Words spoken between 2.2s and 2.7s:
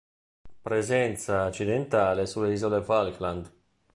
sulle